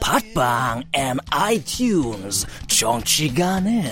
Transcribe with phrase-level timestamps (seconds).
[0.00, 3.82] 팟빵 앤 아이튠즈 정치 가능.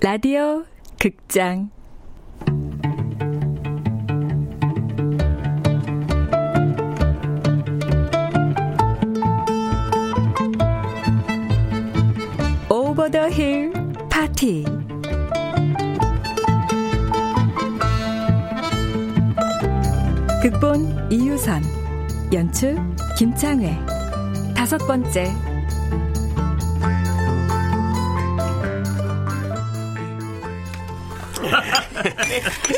[0.00, 0.64] 라디오
[0.98, 1.70] 극장
[13.08, 13.72] 오버 더힐
[14.10, 14.64] 파티.
[20.42, 21.62] 극본 이유선
[22.34, 22.76] 연출
[23.16, 23.78] 김창회.
[24.54, 25.24] 다섯 번째.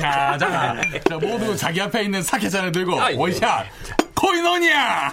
[0.01, 0.77] 자, 자,
[1.09, 3.67] 자, 모두 자기 앞에 있는 사케잔을 들고 원샷.
[4.15, 5.11] 코이노니아!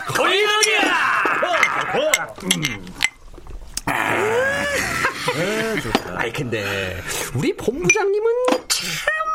[6.16, 7.01] 아이 근데
[7.35, 8.31] 우리 본부장님은
[8.68, 8.88] 참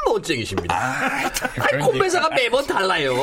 [0.06, 0.74] 멋쟁이십니다.
[1.58, 3.14] 아이 건배사가 매번 달라요.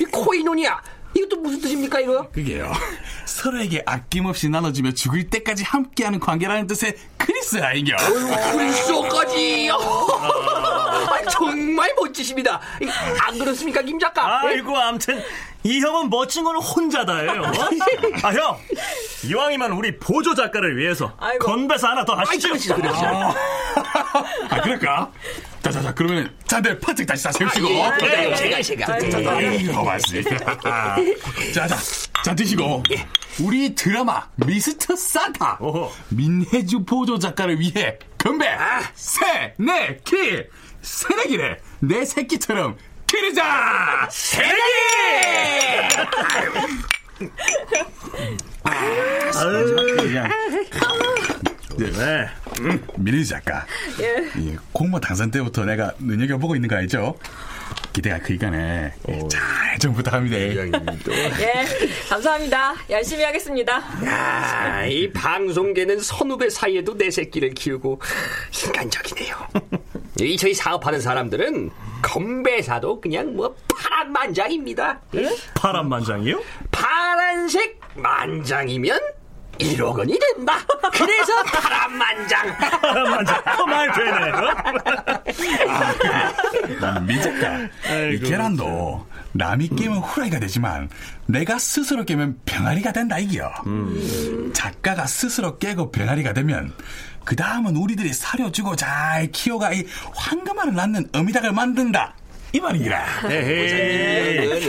[0.00, 0.80] 이 코이노니아
[1.14, 2.28] 이것도 무슨 뜻입니까 이거?
[2.30, 2.72] 그게요.
[3.24, 7.96] 서로에게 아낌없이 나눠주며 죽을 때까지 함께하는 관계라는 뜻의 그리스어이겨.
[8.52, 9.70] 불쏘까지.
[10.96, 12.60] 아, 정말 멋지십니다.
[12.80, 12.88] 이,
[13.20, 14.42] 안 그렇습니까 김 작가?
[14.44, 14.48] 예?
[14.48, 15.22] 아이고, 암튼
[15.62, 17.42] 이 형은 멋진 거는 혼자다예요.
[18.22, 18.58] 아, 형.
[19.24, 22.48] 이왕이면 우리 보조 작가를 위해서 건배사 하나 더 아이 하시죠.
[22.48, 23.06] 그러시죠 그러시죠.
[24.48, 25.10] 아, 그럴까?
[25.62, 27.66] 자, 자, 자, 그러면 잔들 파뜩 다시 다 세우시고.
[27.82, 28.94] 아, 예, 제가 제가.
[29.34, 30.58] 아이고, 맞습니다.
[31.52, 31.76] 자, 자,
[32.24, 32.84] 자, 드시고.
[33.40, 35.58] 우리 드라마 미스터 산타.
[36.10, 38.46] 민혜주 보조 작가를 위해 건배!
[38.94, 40.42] 세, 네, 키!
[40.86, 41.56] 새내기래!
[41.80, 42.76] 내 새끼처럼
[43.08, 44.08] 기르자!
[44.08, 44.52] 새내기!
[51.78, 52.28] 네.
[52.60, 53.66] 음, 민혜주 작가.
[54.00, 54.56] 예.
[54.72, 57.18] 공모 당선 때부터 내가 눈여겨보고 있는 거 알죠?
[57.92, 58.94] 기대가 크니까네.
[59.28, 60.36] 잘좀 부탁합니다.
[60.38, 60.70] 예,
[62.08, 62.74] 감사합니다.
[62.90, 63.82] 열심히 하겠습니다.
[64.06, 68.00] 야, 이 방송계는 선후배 사이에도 내 새끼를 키우고
[68.66, 69.48] 인간적이네요.
[70.20, 71.70] 이 저희 사업하는 사람들은
[72.02, 75.00] 건배사도 그냥 뭐 파란 만장입니다.
[75.54, 76.40] 파란 만장이요?
[76.70, 78.98] 파란색 만장이면
[79.58, 80.58] 1억 원이 된다.
[80.92, 82.56] 그래서 파란 만장.
[82.58, 83.42] 파란 만장.
[83.56, 84.32] 그말 되네.
[86.80, 87.58] 나는 민 작가.
[87.58, 90.88] 이 아이고, 계란도 남이 깨면 후라이가 되지만
[91.26, 93.50] 내가 스스로 깨면 병아리가 된다 이겨.
[94.52, 96.72] 작가가 스스로 깨고 병아리가 되면
[97.26, 102.14] 그 다음은 우리들이 사려주고 잘 키워가 이 황금알을 낳는 어미닭을 만든다.
[102.52, 103.04] 이 말이라.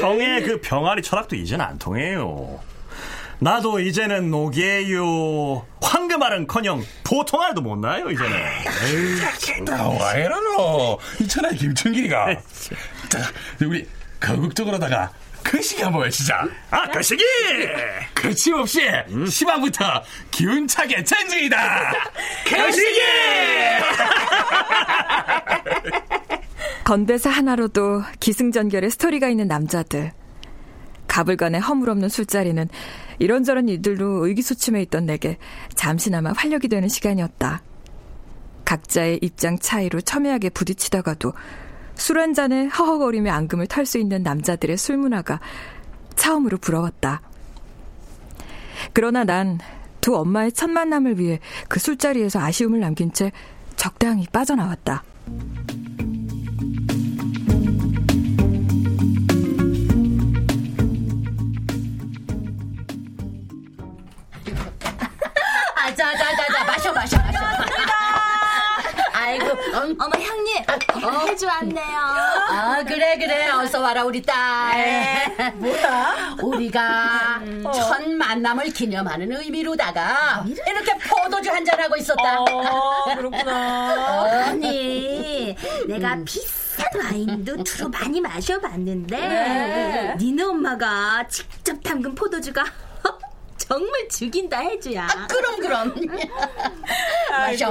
[0.01, 2.59] 형의 그 병아리 철학도 이젠 안 통해요.
[3.38, 5.68] 나도 이제는 노게요.
[5.84, 9.63] 황금알은커녕 보통 알도 못 나요 이제는.
[9.63, 12.41] 나와이라노 이천하의 김춘길이가.
[13.07, 13.19] 자,
[13.63, 13.88] 우리
[14.19, 15.12] 거국적으로다가
[15.50, 16.45] 거시기 한번 외치자.
[16.69, 17.24] 아 거시기.
[18.13, 18.81] 거침없이
[19.30, 21.94] 시방부터 기운차게 전진이다.
[22.50, 23.00] 거시기!
[26.83, 30.12] 건배사 하나로도 기승전결의 스토리가 있는 남자들.
[31.07, 32.68] 가불간의 허물없는 술자리는
[33.19, 35.38] 이런저런 일들로 의기소침해 있던 내게
[35.75, 37.62] 잠시나마 활력이 되는 시간이었다.
[38.66, 41.33] 각자의 입장 차이로 첨예하게 부딪히다가도
[41.98, 45.40] 술 한 잔에 허허거리며 앙금을 탈수 있는 남자들의 술 문화가
[46.16, 47.22] 처음으로 부러웠다.
[48.94, 49.60] 그러나 난
[50.08, 53.34] 두 엄마의 첫 만남을 위해 그 술자리에서 아쉬움을 남긴 채
[53.76, 55.04] 적당히 빠져나왔다.
[69.79, 70.63] 어머 형님
[71.29, 71.97] 해주 왔네요.
[72.50, 75.53] 아 그래 그래 어서 와라 우리 딸.
[75.56, 76.35] 뭐야?
[76.41, 77.41] 우리가
[77.74, 82.39] 첫 만남을 기념하는 의미로다가 이렇게 포도주 한잔 하고 있었다.
[82.41, 84.47] 어, 그렇구나.
[84.47, 85.56] 언니
[85.88, 90.15] 내가 비싼 와인도 두루 많이 마셔봤는데 네.
[90.18, 92.63] 니네 엄마가 직접 담근 포도주가
[93.68, 95.04] 정말 죽인다 해주야.
[95.04, 95.94] 아, 그럼 그럼.
[97.30, 97.69] 마셔.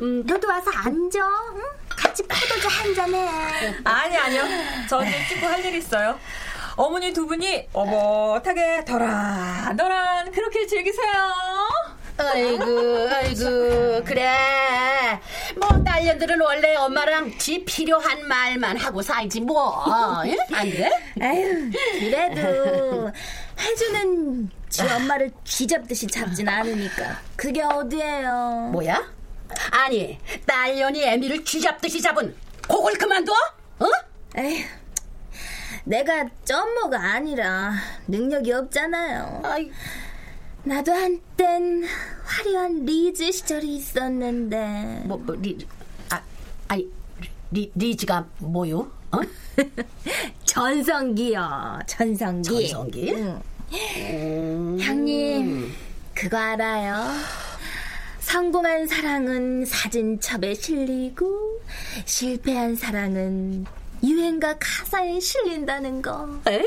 [0.00, 1.18] 음, 너도 와서 앉아.
[1.56, 1.62] 응?
[1.88, 3.28] 같이 포도주 한 잔해.
[3.84, 4.42] 아니, 아니요.
[4.88, 6.18] 저는 찍고 할일 있어요.
[6.76, 11.12] 어머니 두 분이 어긋하게 도란도란 그렇게 즐기세요.
[12.20, 15.20] 아이고, 아이고, 그래.
[15.56, 19.84] 뭐, 딸년들은 원래 엄마랑 지 필요한 말만 하고 살지, 뭐.
[20.26, 20.36] 예?
[20.52, 20.90] 안 그래?
[21.20, 21.70] 아유,
[22.00, 23.12] 그래도
[23.58, 28.70] 해주는 지 엄마를 쥐잡듯이 잡진 않으니까 그게 어디예요?
[28.72, 29.12] 뭐야?
[29.70, 33.32] 아니, 딸년이 애미를 쥐잡듯이 잡은 그걸 그만둬?
[33.32, 33.86] 어?
[34.36, 34.64] 에휴,
[35.84, 37.72] 내가 쩐모가 아니라
[38.06, 39.42] 능력이 없잖아요.
[39.44, 39.70] 아이,
[40.64, 41.84] 나도 한땐
[42.24, 45.66] 화려한 리즈 시절이 있었는데 뭐, 뭐, 리,
[46.10, 46.20] 아,
[46.68, 46.86] 아니,
[47.50, 48.97] 리, 리즈가 뭐요?
[49.12, 49.20] 어?
[50.44, 52.68] 전성기요, 전성기.
[52.68, 53.14] 전성기?
[53.14, 54.78] 응.
[54.80, 55.72] 형님,
[56.14, 57.06] 그거 알아요?
[58.20, 61.60] 성공한 사랑은 사진첩에 실리고
[62.04, 63.64] 실패한 사랑은
[64.04, 66.40] 유행가 가사에 실린다는 거.
[66.46, 66.62] 에?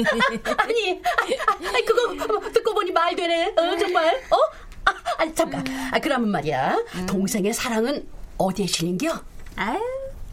[0.56, 1.00] 아니,
[1.68, 3.48] 아니, 그거 듣고 보니 말 되네.
[3.56, 4.16] 어, 정말?
[4.30, 4.36] 어?
[4.86, 5.66] 아, 아니, 잠깐.
[5.92, 6.78] 아, 그러면 말이야.
[7.06, 8.08] 동생의 사랑은
[8.38, 9.20] 어디에 실린겨?
[9.56, 9.78] 아유,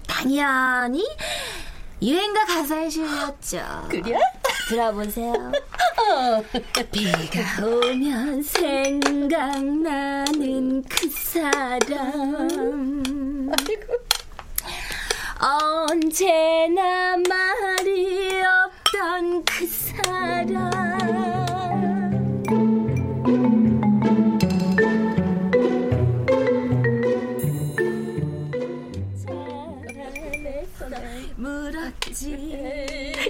[0.08, 1.06] 당연히
[2.02, 3.88] 유행가 가사에 실렸죠.
[3.90, 4.18] 그래?
[4.69, 5.34] 들어보세요.
[6.92, 9.64] 비가 오면 생각나는
[10.84, 12.58] 그 사람.
[15.40, 21.37] 언제나 말이 없던 그 사람.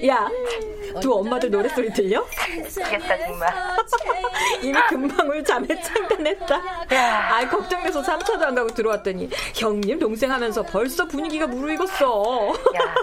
[0.05, 0.27] 야,
[1.01, 2.23] 두 엄마들 노랫소리 들려?
[2.55, 3.53] 미치겠다 정말.
[4.61, 6.55] 이미 금방울 잠에 창단했다.
[6.91, 12.49] 아, 걱정돼서 3차도 안 가고 들어왔더니 형님 동생 하면서 벌써 분위기가 무르익었어.
[12.49, 12.95] 야,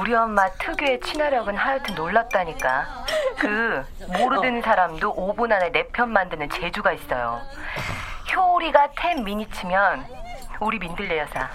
[0.00, 3.04] 우리 엄마 특유의 친화력은 하여튼 놀랍다니까.
[3.38, 3.82] 그
[4.18, 7.40] 모르는 사람도 5분 안에 내 편 만드는 재주가 있어요.
[8.34, 10.04] 효리가 10 미니츠면
[10.60, 11.48] 우리 민들레 여사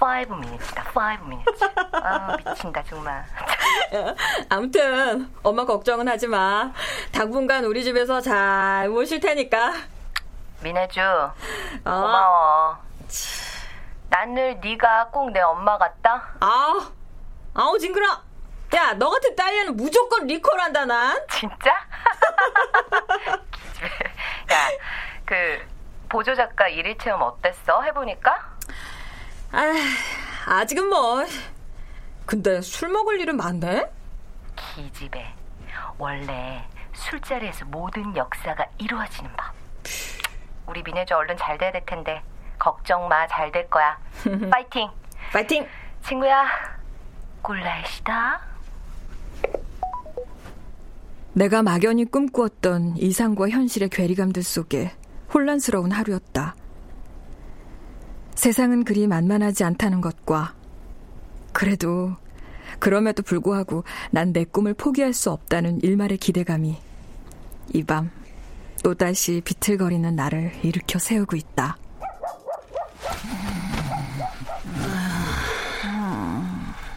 [0.00, 0.84] 5 미니츠다.
[0.94, 1.64] 5 미니츠.
[1.92, 3.24] 아 미친다 정말.
[4.48, 6.72] 아무튼 엄마 걱정은 하지 마.
[7.12, 9.72] 당분간 우리 집에서 잘 모실 테니까.
[10.62, 11.32] 민혜주 어.
[11.84, 12.78] 고마워.
[14.10, 16.34] 난 늘 네가 꼭 내 엄마 같다.
[16.40, 16.90] 아,
[17.54, 18.06] 아우 징그러.
[18.74, 21.16] 야, 너 같은 딸려는 무조건 리콜한다 난.
[21.30, 21.70] 진짜?
[24.52, 24.68] 야,
[25.24, 25.58] 그
[26.08, 27.82] 보조 작가 일일 체험 어땠어?
[27.82, 28.52] 해보니까?
[29.52, 29.62] 아,
[30.46, 31.24] 아직은 뭐.
[32.26, 33.84] 근데 술 먹을 일은 많네?
[34.56, 35.34] 기집애.
[35.98, 39.52] 원래 술자리에서 모든 역사가 이루어지는 법.
[40.66, 42.22] 우리 민혜주 얼른 잘 돼야 될 텐데
[42.58, 43.98] 걱정 마, 잘 될 거야.
[44.50, 44.90] 파이팅.
[45.32, 45.66] 파이팅.
[46.02, 46.46] 친구야,
[47.42, 48.40] 꿀날시다.
[51.32, 54.92] 내가 막연히 꿈꾸었던 이상과 현실의 괴리감들 속에
[55.32, 56.54] 혼란스러운 하루였다.
[58.36, 60.54] 세상은 그리 만만하지 않다는 것과
[61.52, 62.12] 그래도
[62.84, 66.76] 그럼에도 불구하고 난 내 꿈을 포기할 수 없다는 일말의 기대감이
[67.72, 68.10] 이 밤
[68.82, 71.78] 또다시 비틀거리는 나를 일으켜 세우고 있다.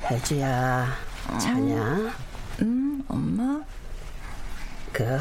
[0.10, 0.88] 혜주야,
[1.40, 2.12] 자냐?
[2.62, 3.62] 음, 엄마?
[4.94, 5.18] 그,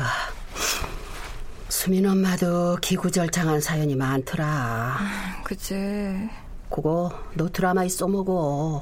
[1.68, 4.98] 수민 엄마도 기구절창한 사연이 많더라.
[5.44, 6.28] 그제
[6.70, 8.80] 그거 너 드라마에 써먹어.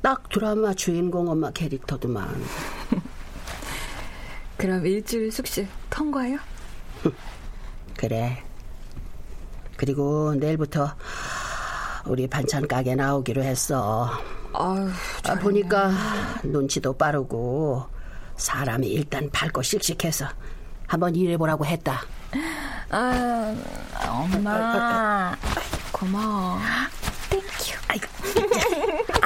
[0.00, 2.28] 딱 드라마 주인공 엄마 캐릭터도만.
[4.56, 6.38] 그럼 일주일 숙식 통과요?
[7.96, 8.42] 그래.
[9.76, 10.94] 그리고 내일부터
[12.06, 14.10] 우리 반찬 가게 나오기로 했어.
[14.54, 14.88] 아유,
[15.28, 15.90] 아, 보니까
[16.44, 17.84] 눈치도 빠르고
[18.36, 20.26] 사람이 일단 밝고 씩씩해서
[20.86, 22.02] 한번 일해보라고 했다.
[22.90, 23.54] 아,
[24.08, 25.34] 엄마
[25.92, 26.58] 고마워.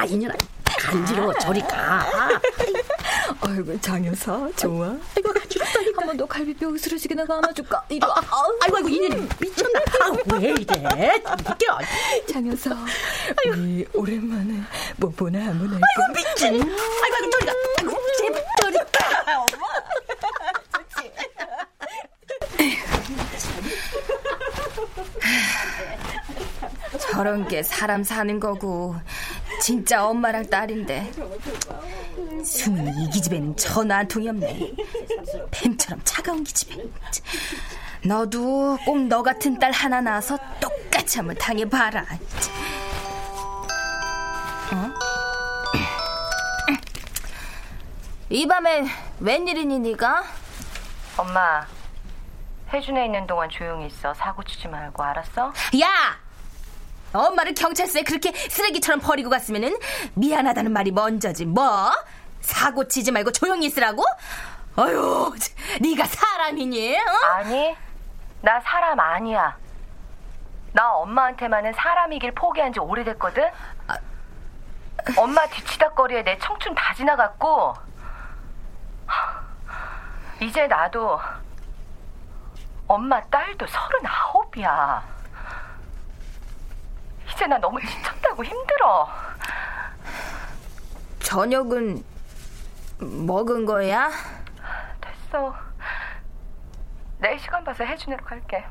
[0.07, 0.33] 아 이년아,
[0.79, 2.07] 간지러워 저리 가.
[3.41, 4.95] 아이고 장여사 좋아.
[5.17, 5.79] 이거 간지럽다.
[5.97, 7.83] 한번 더 갈비뼈 으스러지게 내가 안아줄까?
[7.89, 8.15] 이리 와.
[8.61, 9.79] 아이고 아이고 이년이 미쳤나?
[9.79, 11.21] 아 왜 이래?
[11.25, 11.79] 웃겨.
[12.31, 12.71] 장여사.
[13.49, 14.61] 우리 오랜만에
[14.97, 15.85] 뽀뽀나 한번 할까?
[15.97, 16.53] 아이고 미친.
[16.53, 17.53] 아이고 아이고 저리 가.
[17.79, 19.35] 아이고 제발 저리 가.
[19.35, 19.67] 엄마.
[27.11, 28.95] 저런 게 사람 사는 거고
[29.67, 31.11] 진짜 엄마랑 딸인데
[32.41, 34.71] 수민이 이 기집애는 전화 한 통이 없네
[35.51, 36.85] 뱀처럼 차가운 기집애
[38.05, 41.99] 너도 꼭 너 같은 딸 하나 낳아서 똑같이 한번 당해봐라
[44.71, 44.93] 어?
[48.29, 48.85] 이 밤에
[49.19, 50.23] 웬일이니 네가?
[51.17, 51.67] 엄마
[52.71, 55.51] 혜준에 있는 동안 조용히 있어 사고 치지 말고 알았어?
[55.81, 56.26] 야!
[57.13, 59.75] 엄마를 경찰서에 그렇게 쓰레기처럼 버리고 갔으면은
[60.15, 61.91] 미안하다는 말이 먼저지 뭐?
[62.41, 64.03] 사고 치지 말고 조용히 있으라고?
[64.77, 65.33] 어휴,
[65.81, 66.97] 네가 사람이니?
[66.97, 67.01] 어?
[67.33, 67.75] 아니,
[68.41, 69.57] 나 사람 아니야.
[70.73, 73.43] 나 엄마한테만은 사람이길 포기한 지 오래됐거든?
[75.17, 77.73] 엄마 뒤치다 거리에 내 청춘 다 지나갔고,
[80.41, 81.19] 이제 나도
[82.87, 85.16] 엄마 딸도 서른아홉이야.
[87.37, 89.07] 이제 나 너무 지쳤다고 힘들어.
[91.19, 92.03] 저녁은
[92.97, 94.09] 먹은 거야?
[94.99, 95.55] 됐어.
[97.19, 98.65] 내일 시간 봐서 해준으로 갈게.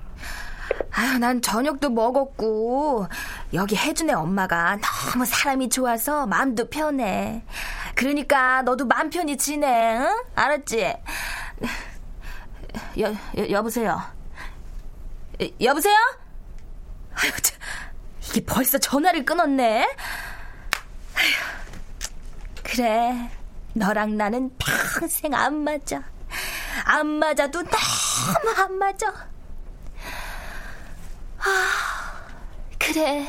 [0.91, 3.07] 아유, 난 저녁도 먹었고
[3.55, 4.79] 여기 혜준의 엄마가
[5.13, 7.45] 너무 사람이 좋아서 마음도 편해.
[7.95, 10.25] 그러니까 너도 마음 편히 지내, 응?
[10.35, 10.93] 알았지?
[12.99, 14.03] 여, 여 여보세요.
[15.41, 15.95] 여, 여보세요?
[17.15, 17.57] 아유, 참,
[18.37, 19.89] 이게 벌써 전화를 끊었네.
[22.63, 23.31] 그래,
[23.73, 26.05] 너랑 나는 평생 안 맞아.
[26.85, 29.09] 안 맞아도 너무 안 맞아.
[31.39, 32.27] 아,
[32.79, 33.27] 그래.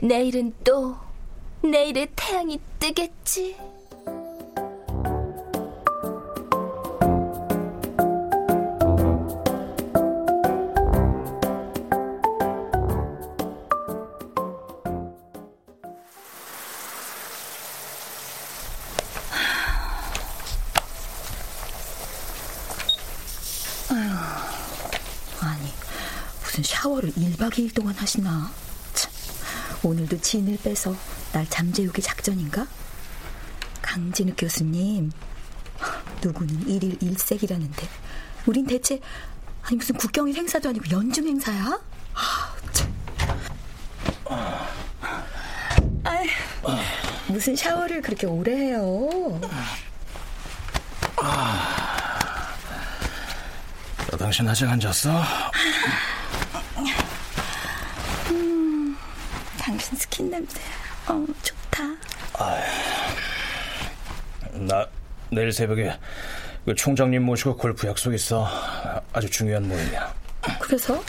[0.00, 0.96] 내일은 또
[1.64, 3.56] 내일의 태양이 뜨겠지.
[26.56, 28.50] 무슨 샤워를 1박 2일 동안 하시나?
[28.94, 29.12] 참,
[29.82, 30.96] 오늘도 진을 빼서
[31.30, 32.66] 날 잠재우기 작전인가?
[33.82, 35.12] 강진욱 교수님,
[36.22, 37.86] 누구는 일일 일색이라는데,
[38.46, 38.98] 우린 대체,
[39.64, 41.78] 아니, 무슨 국경일 행사도 아니고 연중 행사야?
[42.14, 42.94] 아, 참.
[46.04, 46.26] 아이,
[47.26, 49.10] 무슨 샤워를 그렇게 오래 해요?
[54.10, 55.22] 너 당신 아직 안 잤어?
[58.30, 58.96] 음,
[60.16, 60.58] 스킨 냄새,
[61.08, 61.84] 어, 좋다.
[64.54, 64.86] 나
[65.30, 65.92] 내일 새벽에
[66.64, 68.48] 그 총장님 모시고 골프 약속 있어.
[69.12, 70.14] 아주 중요한 모임이야.
[70.58, 71.02] 그래서?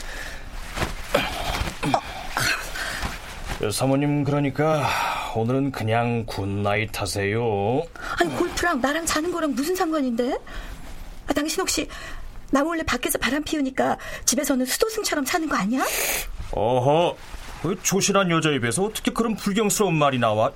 [3.58, 4.86] 그 사모님 그러니까
[5.34, 7.40] 오늘은 그냥 good night 하세요.
[8.20, 10.36] 아니, 골프랑 나랑 자는 거랑 무슨 상관인데?
[11.28, 11.88] 아, 당신 혹시
[12.50, 13.96] 나 몰래 밖에서 바람 피우니까
[14.26, 15.82] 집에서는 수도승처럼 사는 거 아니야?
[16.52, 17.37] 어허, 그
[17.82, 20.52] 조신한 여자 입에서 어떻게 그런 불경스러운 말이 나와?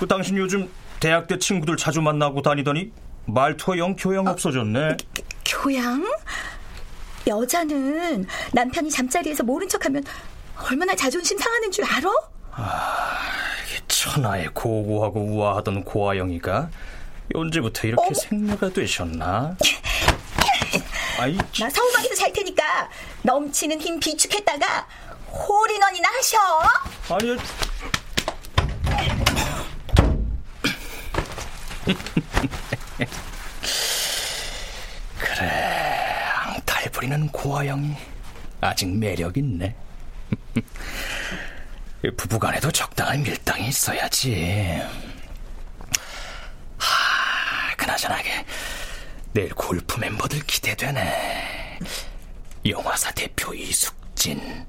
[0.00, 2.92] 그 당신 요즘 대학 때 친구들 자주 만나고 다니더니
[3.26, 4.96] 말투가 영 교양 없어졌네.
[5.44, 6.04] 교양?
[7.26, 10.02] 여자는 남편이 잠자리에서 모른 척하면
[10.68, 12.10] 얼마나 자존심 상하는 줄 알아?
[13.86, 16.68] 천하에 고고하고 우아하던 고아영이가
[17.34, 18.14] 언제부터 이렇게 어머.
[18.14, 19.56] 생녀가 되셨나?
[21.20, 22.90] 아이, 나 서울방에서 잘 테니까
[23.22, 24.86] 넘치는 힘 비축했다가
[25.32, 26.38] 홀인원이나 하셔.
[27.08, 27.36] 아니,
[35.18, 35.48] 그래,
[36.44, 37.96] 앙탈 부리는 고아영이
[38.60, 39.74] 아직 매력 있네.
[42.16, 44.80] 부부간에도 적당한 밀당이 있어야지.
[46.78, 48.44] 하, 그나저나게
[49.32, 51.78] 내일 골프 멤버들 기대되네.
[52.66, 54.66] 영화사 대표 이숙진.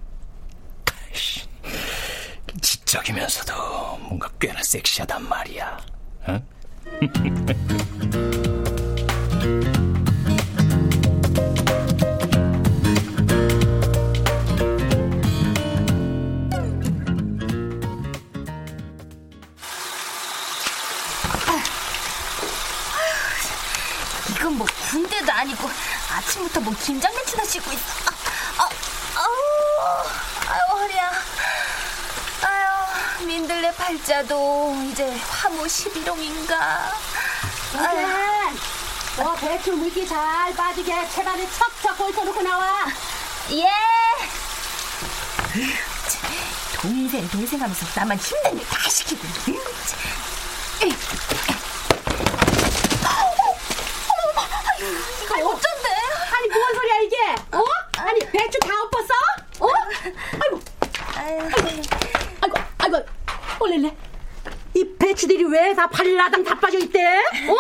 [2.62, 5.78] 지적이면서도 뭔가 꽤나 섹시하단 말이야.
[6.30, 6.46] 응?
[24.30, 25.70] 이건 뭐 군대도 아니고
[26.12, 28.13] 아침부터 뭐 긴장 매치나 씻고 있어.
[33.44, 36.54] 민들레 팔자도 이제 화무 11홍인가.
[37.78, 38.08] 아유.
[39.18, 42.86] 너 배추 물기 잘 빠지게 채반에 척척 걸쳐놓고 나와.
[43.52, 43.68] 예.
[46.82, 49.28] 동생 동생 하면서 나만 힘든 일 다 시키고.
[55.26, 55.90] 이거 어쩐데?
[56.36, 57.18] 아니 뭔 소리야 이게?
[57.52, 57.64] 어?
[57.98, 59.14] 아니 배추 다 엎었어?
[59.60, 59.68] 어?
[60.40, 60.62] 아이고,
[61.16, 61.82] 아이고,
[62.42, 63.06] 아이고, 아이고,
[63.60, 63.96] 올렐래.
[64.76, 67.00] 이 배추들이 왜다 발라당 다 빠져 있대?
[67.00, 67.56] 어?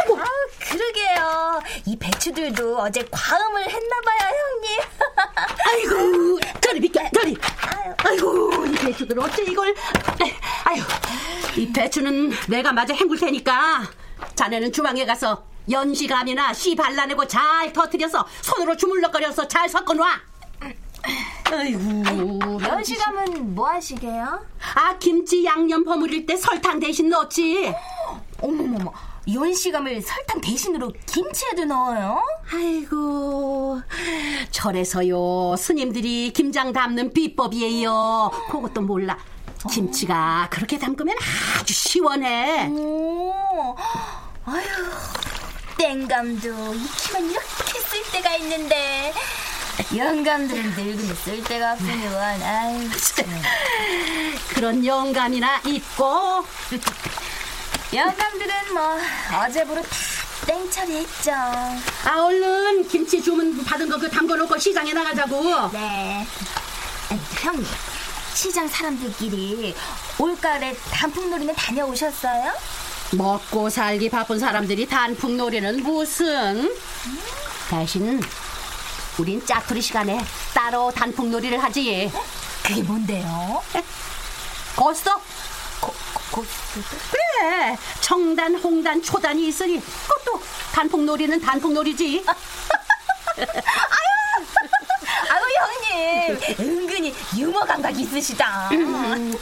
[0.00, 0.16] 아이고.
[0.20, 0.24] 아,
[0.58, 1.60] 그러게요.
[1.86, 4.80] 이 배추들도 어제 과음을 했나봐요, 형님.
[5.68, 7.36] 아이고, 저리 비켜, 저리.
[7.98, 9.74] 아이고, 이 배추들 어째 이걸.
[10.64, 10.82] 아유,
[11.56, 13.82] 이 배추는 내가 마저 헹굴 테니까
[14.34, 20.29] 자네는 주방에 가서 연시감이나 씨 발라내고 잘 터트려서 손으로 주물럭거려서 잘 섞어놔.
[21.52, 24.46] 아이고, 연시감은 뭐 하시게요?
[24.74, 27.74] 아, 김치 양념 버무릴 때 설탕 대신 넣지.
[28.40, 28.92] 어머머머,
[29.32, 32.22] 연시감을 설탕 대신으로 김치에도 넣어요?
[32.52, 33.80] 아이고,
[34.50, 38.30] 절에서요, 스님들이 김장 담는 비법이에요.
[38.50, 39.18] 그것도 몰라.
[39.70, 41.16] 김치가 그렇게 담그면
[41.60, 42.68] 아주 시원해.
[42.68, 43.76] 오,
[44.46, 44.66] 아유,
[45.76, 49.12] 땡감도 익히면 이렇게 쓸 때가 있는데.
[49.96, 52.42] 영감들은 늙으면 쓸 데가 없으니원.
[52.42, 52.88] 아유
[54.50, 56.44] 그런 영감이나 있고.
[57.92, 58.98] 영감들은 뭐
[59.44, 59.88] 어제부로 다
[60.46, 61.32] 땡처리했죠.
[61.32, 65.70] 아 얼른 김치 주문 받은 거 그 담궈놓고 시장에 나가자고.
[65.72, 66.26] 네.
[67.40, 67.66] 형님
[68.34, 69.74] 시장 사람들끼리
[70.18, 72.52] 올가을에 단풍놀이는 다녀오셨어요?
[73.12, 76.72] 먹고 살기 바쁜 사람들이 단풍놀이는 무슨?
[77.68, 78.20] 대신
[79.20, 80.18] 우린 짜투리 시간에
[80.54, 82.10] 따로 단풍놀이를 하지.
[82.62, 83.62] 그게 뭔데요?
[84.74, 85.20] 고스톱.
[85.78, 85.92] 고,
[86.32, 86.84] 고스톱?
[87.10, 87.76] 그래.
[88.00, 92.24] 청단, 홍단, 초단이 있으니 그것도 단풍놀이는 단풍놀이지.
[95.28, 96.40] 아유, 형님.
[96.58, 98.70] 은근히 유머 감각 있으시다.
[98.72, 99.34] 음,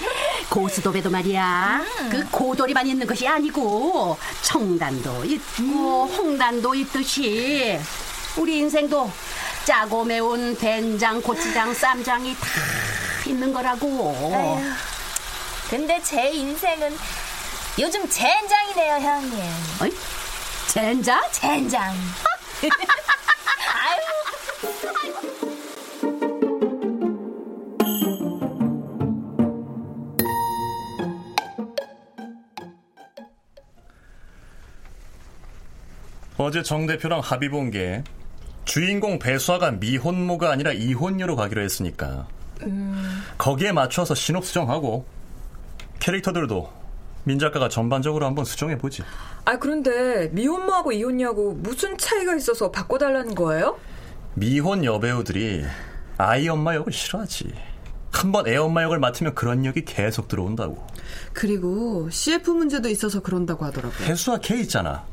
[0.49, 1.85] 고스톱에도 말이야.
[2.01, 2.11] 음.
[2.11, 7.79] 그 고돌이만 있는 것이 아니고 청단도 있고 홍단도 있듯이
[8.37, 9.11] 우리 인생도
[9.69, 12.41] 짜고 매운 된장, 고추장, 쌈장이 다
[13.27, 14.33] 있는 거라고.
[14.35, 14.73] 에휴,
[15.69, 16.97] 근데 제 인생은
[17.79, 19.39] 요즘 젠장이네요, 형님.
[19.83, 19.91] 어이?
[20.69, 21.23] 젠장?
[21.33, 21.93] 젠장.
[23.75, 24.01] 아유.
[36.39, 38.03] 어제 정 대표랑 합의 본 게
[38.69, 42.27] 주인공 배수아가 미혼모가 아니라 이혼녀로 가기로 했으니까
[42.65, 45.07] 음, 거기에 맞춰서 신업 수정하고
[46.01, 46.71] 캐릭터들도
[47.25, 49.03] 민 작가가 전반적으로 한번 수정해 보지.
[49.47, 53.79] 아 그런데 미혼모하고 이혼녀하고 무슨 차이가 있어서 바꿔달라는 거예요?
[54.35, 55.65] 미혼 여배우들이
[56.19, 57.51] 아이 엄마 역을 싫어하지.
[58.13, 60.87] 한번 애 엄마 역을 맡으면 그런 역이 계속 들어온다고.
[61.33, 64.07] 그리고 CF 문제도 있어서 그런다고 하더라고요.
[64.07, 65.05] 배수아 걔 있잖아.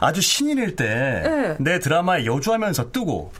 [0.00, 1.78] 아주 신인일 때내 네.
[1.78, 3.32] 드라마에 여주하면서 뜨고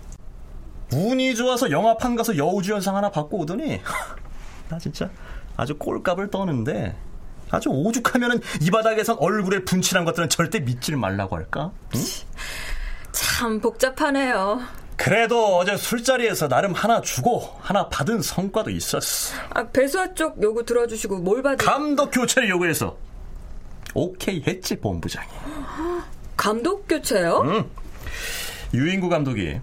[0.92, 3.80] 운이 좋아서 영화판 가서 여우주연상 하나 받고 오더니
[4.68, 5.08] 나 진짜
[5.56, 6.96] 아주 꼴값을 떠는데
[7.50, 11.72] 아주 오죽하면은 이 바닥에선 얼굴에 분칠한 것들은 절대 믿질 말라고 할까?
[11.94, 12.00] 응?
[13.12, 14.60] 참 복잡하네요.
[14.96, 19.34] 그래도 어제 술자리에서 나름 하나 주고 하나 받은 성과도 있었어.
[19.50, 21.64] 아, 배수아 쪽 요구 들어주시고 뭘 받은?
[21.64, 22.96] 감독 교체를 요구해서
[23.94, 25.26] 오케이 했지 본부장이.
[26.40, 27.42] 감독 교체요?
[27.44, 27.70] 응.
[28.72, 29.60] 유인구 감독이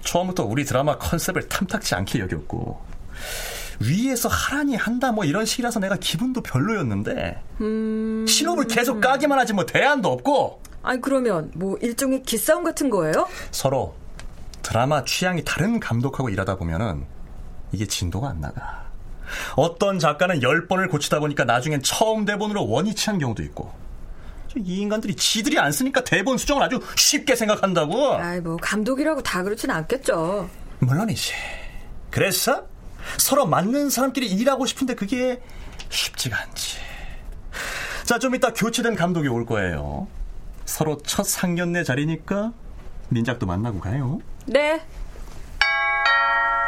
[0.00, 2.82] 처음부터 우리 드라마 컨셉을 탐탁치 않게 여겼고
[3.78, 8.26] 위에서 하라니 한다 뭐 이런 식이라서 내가 기분도 별로였는데 음...
[8.26, 13.28] 신호를 계속 까기만 하지 뭐 대안도 없고 아니 그러면 뭐 일종의 기싸움 같은 거예요?
[13.52, 13.94] 서로
[14.62, 17.04] 드라마 취향이 다른 감독하고 일하다 보면은
[17.70, 18.88] 이게 진도가 안 나가.
[19.54, 23.72] 어떤 작가는 열 번을 고치다 보니까 나중엔 처음 대본으로 원위치한 경우도 있고.
[24.64, 28.14] 이 인간들이 지들이 안 쓰니까 대본 수정을 아주 쉽게 생각한다고.
[28.14, 30.48] 아이 뭐 감독이라고 다 그렇진 않겠죠.
[30.80, 31.32] 물론이지.
[32.10, 32.66] 그래서
[33.18, 35.40] 서로 맞는 사람끼리 일하고 싶은데 그게
[35.88, 36.78] 쉽지가 않지.
[38.04, 40.08] 자, 좀 이따 교체된 감독이 올 거예요.
[40.64, 42.52] 서로 첫 상견례 자리니까
[43.08, 44.20] 민작도 만나고 가요.
[44.46, 44.80] 네.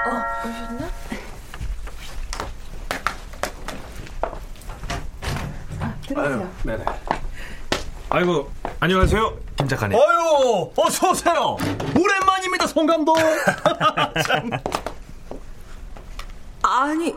[0.06, 0.90] 어, 오셨나?
[6.16, 6.84] 아유, 네네.
[8.12, 9.38] 아이고, 안녕하세요.
[9.56, 9.96] 김 작가님.
[9.96, 11.56] 어유, 어서 오세요.
[11.96, 13.16] 오랜만입니다, 송 감독.
[16.62, 17.14] 아니,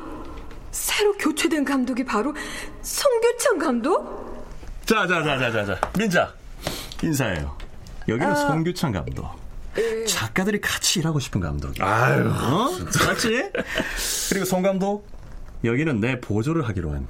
[0.71, 2.35] 새로 교체된 감독이 바로
[2.83, 4.45] 성규창 감독?
[4.85, 5.81] 자, 자, 자, 자, 자, 자.
[5.97, 6.31] 민자,
[7.01, 7.57] 인사해요.
[8.07, 8.35] 여기는 아.
[8.35, 9.27] 송규창 감독.
[9.79, 10.05] 예.
[10.05, 11.73] 작가들이 같이 일하고 싶은 감독.
[11.81, 12.69] 아유, 어?
[13.07, 13.51] 맞지?
[14.29, 15.07] 그리고 송 감독,
[15.63, 17.07] 여기는 내 보조를 하기로 한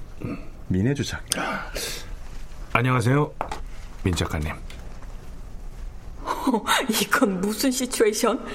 [0.69, 1.69] 민혜주 작가.
[2.71, 3.33] 안녕하세요.
[4.03, 4.51] 민 작가님.
[6.23, 8.45] 어, 이건 무슨 situation?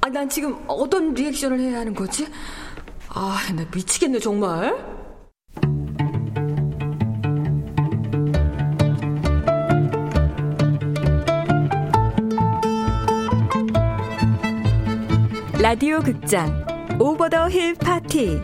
[0.00, 2.26] 아, 난 지금 어떤 reaction을 해야 하는 거지?
[3.08, 4.74] 아, 나 미치겠네, 정말.
[15.60, 16.66] 라디오 극장
[16.98, 18.40] Over the Hill Party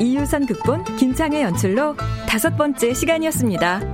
[0.00, 1.94] 이유선 극본 김창의 연출로
[2.26, 3.93] 다섯 번째 시간이었습니다.